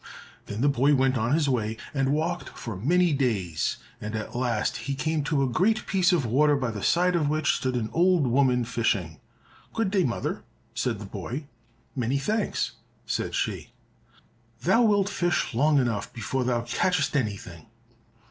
[0.47, 4.77] Then the boy went on his way and walked for many days, and at last
[4.89, 7.91] he came to a great piece of water by the side of which stood an
[7.93, 9.19] old woman fishing.
[9.73, 10.41] "Good day, mother,"
[10.73, 11.45] said the boy.
[11.95, 12.71] "Many thanks,"
[13.05, 13.73] said she.
[14.61, 17.67] "Thou wilt fish long enough before thou catchest anything."